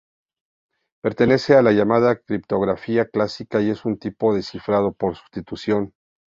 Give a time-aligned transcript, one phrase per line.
[1.03, 5.93] Pertenece a la llamada criptografía clásica y es un tipo de cifrado por sustitución.